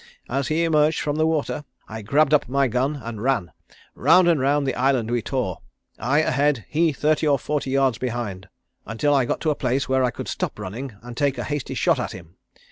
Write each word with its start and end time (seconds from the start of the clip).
As 0.29 0.47
he 0.47 0.63
emerged 0.63 0.99
from 0.99 1.17
the 1.17 1.27
water 1.27 1.63
I 1.87 2.01
grabbed 2.01 2.33
up 2.33 2.49
my 2.49 2.67
gun 2.67 2.95
and 2.95 3.21
ran. 3.21 3.51
Round 3.93 4.27
and 4.27 4.39
round 4.39 4.65
the 4.65 4.73
island 4.73 5.11
we 5.11 5.21
tore, 5.21 5.61
I 5.99 6.21
ahead, 6.21 6.65
he 6.67 6.91
thirty 6.91 7.27
or 7.27 7.37
forty 7.37 7.69
yards 7.69 7.99
behind, 7.99 8.49
until 8.87 9.13
I 9.13 9.25
got 9.25 9.41
to 9.41 9.51
a 9.51 9.55
place 9.55 9.87
where 9.87 10.03
I 10.03 10.09
could 10.09 10.27
stop 10.27 10.57
running 10.57 10.95
and 11.03 11.15
take 11.15 11.37
a 11.37 11.43
hasty 11.43 11.75
shot 11.75 11.99
at 11.99 12.13
him. 12.13 12.37